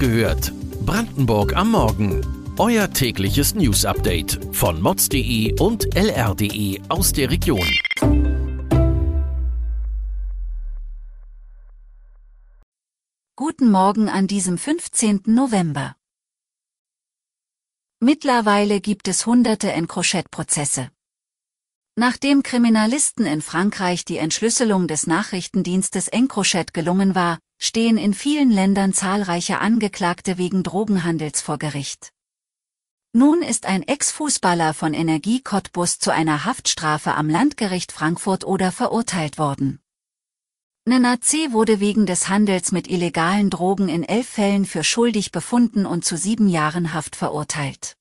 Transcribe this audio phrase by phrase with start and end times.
[0.00, 0.52] gehört.
[0.86, 2.26] Brandenburg am Morgen.
[2.58, 7.68] Euer tägliches News-Update von mods.de und lr.de aus der Region.
[13.36, 15.22] Guten Morgen an diesem 15.
[15.26, 15.94] November.
[18.00, 20.90] Mittlerweile gibt es hunderte Encrochet-Prozesse.
[21.94, 28.94] Nachdem Kriminalisten in Frankreich die Entschlüsselung des Nachrichtendienstes Encrochet gelungen war, stehen in vielen Ländern
[28.94, 32.12] zahlreiche Angeklagte wegen Drogenhandels vor Gericht.
[33.12, 39.36] Nun ist ein Ex-Fußballer von Energie Cottbus zu einer Haftstrafe am Landgericht Frankfurt oder verurteilt
[39.36, 39.80] worden.
[40.86, 41.52] Nena C.
[41.52, 46.16] wurde wegen des Handels mit illegalen Drogen in elf Fällen für schuldig befunden und zu
[46.16, 47.96] sieben Jahren Haft verurteilt.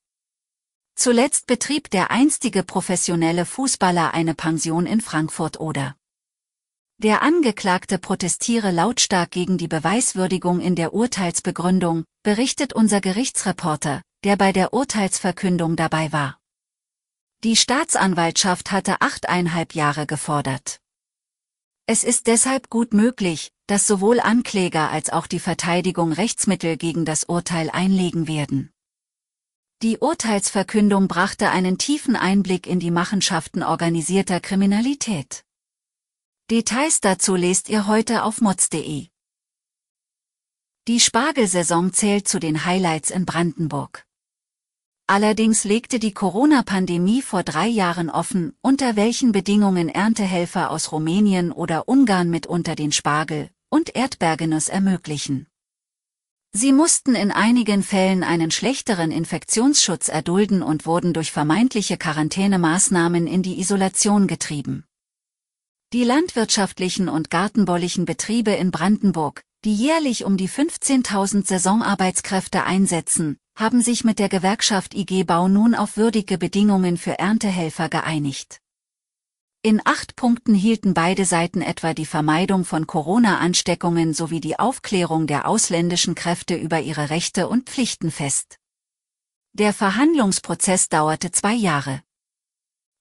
[0.95, 5.95] Zuletzt betrieb der einstige professionelle Fußballer eine Pension in Frankfurt oder.
[7.01, 14.51] Der Angeklagte protestiere lautstark gegen die Beweiswürdigung in der Urteilsbegründung, berichtet unser Gerichtsreporter, der bei
[14.51, 16.41] der Urteilsverkündung dabei war.
[17.45, 20.81] Die Staatsanwaltschaft hatte achteinhalb Jahre gefordert.
[21.85, 27.23] Es ist deshalb gut möglich, dass sowohl Ankläger als auch die Verteidigung Rechtsmittel gegen das
[27.23, 28.71] Urteil einlegen werden.
[29.83, 35.45] Die Urteilsverkündung brachte einen tiefen Einblick in die Machenschaften organisierter Kriminalität.
[36.49, 39.05] Details dazu lest ihr heute auf mods.de.
[40.87, 44.03] Die Spargelsaison zählt zu den Highlights in Brandenburg.
[45.05, 51.87] Allerdings legte die Corona-Pandemie vor drei Jahren offen, unter welchen Bedingungen Erntehelfer aus Rumänien oder
[51.87, 55.45] Ungarn mitunter den Spargel und Erdbergenuss ermöglichen.
[56.51, 63.43] Sie mussten in einigen Fällen einen schlechteren Infektionsschutz erdulden und wurden durch vermeintliche Quarantänemaßnahmen in
[63.43, 64.88] die Isolation getrieben.
[65.91, 73.81] Die landwirtschaftlichen und gartenbaulichen Betriebe in Brandenburg, die jährlich um die 15.000 Saisonarbeitskräfte einsetzen, haben
[73.81, 78.59] sich mit der Gewerkschaft IG Bau nun auf würdige Bedingungen für Erntehelfer geeinigt.
[79.63, 85.47] In acht Punkten hielten beide Seiten etwa die Vermeidung von Corona-Ansteckungen sowie die Aufklärung der
[85.47, 88.59] ausländischen Kräfte über ihre Rechte und Pflichten fest.
[89.53, 92.03] Der Verhandlungsprozess dauerte zwei Jahre.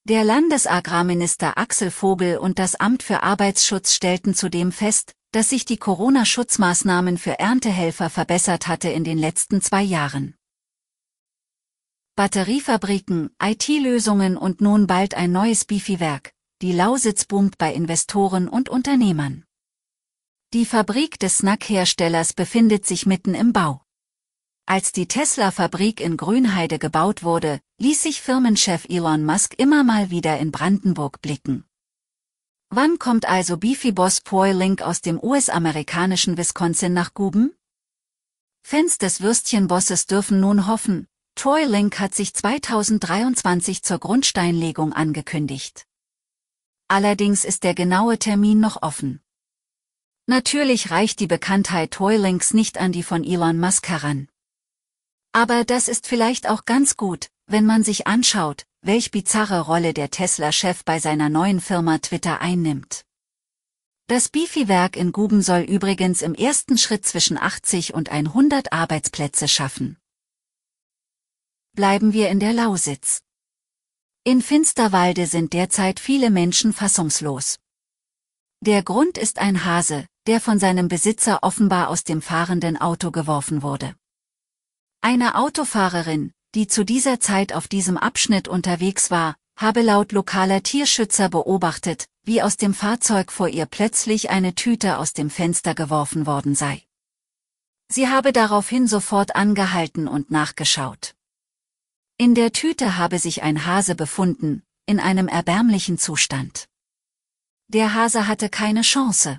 [0.09, 5.77] Der Landesagrarminister Axel Vogel und das Amt für Arbeitsschutz stellten zudem fest, dass sich die
[5.77, 10.35] Corona-Schutzmaßnahmen für Erntehelfer verbessert hatte in den letzten zwei Jahren.
[12.17, 16.33] Batteriefabriken, IT-Lösungen und nun bald ein neues Bifi-Werk.
[16.63, 19.45] Die Lausitz boomt bei Investoren und Unternehmern.
[20.55, 23.83] Die Fabrik des Snackherstellers befindet sich mitten im Bau.
[24.65, 30.39] Als die Tesla-Fabrik in Grünheide gebaut wurde, ließ sich Firmenchef Elon Musk immer mal wieder
[30.41, 31.65] in Brandenburg blicken.
[32.71, 34.23] Wann kommt also Beefy-Boss
[34.53, 37.55] Link aus dem US-amerikanischen Wisconsin nach Guben?
[38.63, 41.07] Fans des Würstchenbosses dürfen nun hoffen,
[41.67, 45.87] Link hat sich 2023 zur Grundsteinlegung angekündigt.
[46.89, 49.23] Allerdings ist der genaue Termin noch offen.
[50.27, 54.29] Natürlich reicht die Bekanntheit Toylinks nicht an die von Elon Musk heran.
[55.33, 60.11] Aber das ist vielleicht auch ganz gut, wenn man sich anschaut, welch bizarre Rolle der
[60.11, 63.05] Tesla-Chef bei seiner neuen Firma Twitter einnimmt.
[64.07, 69.99] Das Beefy-Werk in Guben soll übrigens im ersten Schritt zwischen 80 und 100 Arbeitsplätze schaffen.
[71.73, 73.23] Bleiben wir in der Lausitz.
[74.25, 77.59] In Finsterwalde sind derzeit viele Menschen fassungslos.
[78.61, 83.63] Der Grund ist ein Hase, der von seinem Besitzer offenbar aus dem fahrenden Auto geworfen
[83.63, 83.95] wurde.
[85.01, 91.29] Eine Autofahrerin, die zu dieser Zeit auf diesem Abschnitt unterwegs war, habe laut lokaler Tierschützer
[91.29, 96.57] beobachtet, wie aus dem Fahrzeug vor ihr plötzlich eine Tüte aus dem Fenster geworfen worden
[96.57, 96.83] sei.
[97.87, 101.15] Sie habe daraufhin sofort angehalten und nachgeschaut.
[102.17, 106.69] In der Tüte habe sich ein Hase befunden, in einem erbärmlichen Zustand.
[107.69, 109.39] Der Hase hatte keine Chance.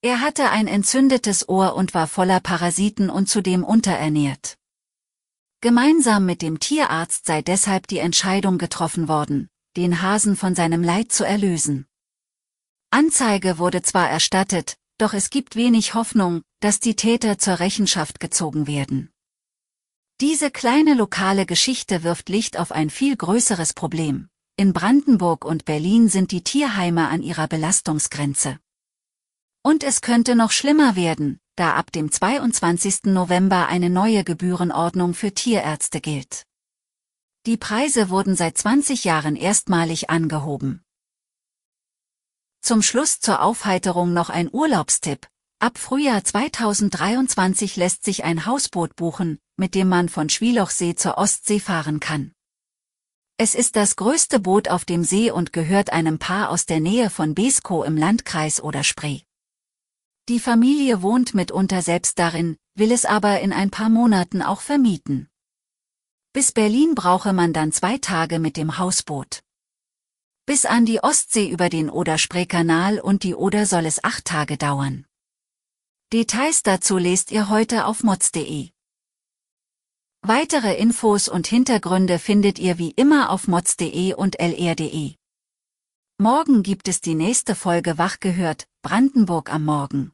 [0.00, 4.58] Er hatte ein entzündetes Ohr und war voller Parasiten und zudem unterernährt.
[5.64, 11.10] Gemeinsam mit dem Tierarzt sei deshalb die Entscheidung getroffen worden, den Hasen von seinem Leid
[11.10, 11.86] zu erlösen.
[12.90, 18.66] Anzeige wurde zwar erstattet, doch es gibt wenig Hoffnung, dass die Täter zur Rechenschaft gezogen
[18.66, 19.10] werden.
[20.20, 24.28] Diese kleine lokale Geschichte wirft Licht auf ein viel größeres Problem.
[24.58, 28.58] In Brandenburg und Berlin sind die Tierheime an ihrer Belastungsgrenze.
[29.62, 33.04] Und es könnte noch schlimmer werden, da ab dem 22.
[33.04, 36.46] November eine neue Gebührenordnung für Tierärzte gilt.
[37.46, 40.82] Die Preise wurden seit 20 Jahren erstmalig angehoben.
[42.60, 45.28] Zum Schluss zur Aufheiterung noch ein Urlaubstipp.
[45.60, 51.60] Ab Frühjahr 2023 lässt sich ein Hausboot buchen, mit dem man von Schwilochsee zur Ostsee
[51.60, 52.32] fahren kann.
[53.36, 57.10] Es ist das größte Boot auf dem See und gehört einem Paar aus der Nähe
[57.10, 59.20] von Beskow im Landkreis oder Spree.
[60.30, 65.28] Die Familie wohnt mitunter selbst darin, will es aber in ein paar Monaten auch vermieten.
[66.32, 69.42] Bis Berlin brauche man dann zwei Tage mit dem Hausboot.
[70.46, 75.04] Bis an die Ostsee über den Oder-Spree-Kanal und die Oder soll es acht Tage dauern.
[76.10, 78.70] Details dazu lest ihr heute auf mods.de.
[80.22, 85.16] Weitere Infos und Hintergründe findet ihr wie immer auf mods.de und lr.de.
[86.16, 90.13] Morgen gibt es die nächste Folge Wach gehört, Brandenburg am Morgen.